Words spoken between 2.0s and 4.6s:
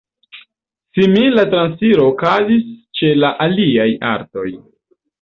okazis ĉe la aliaj artoj.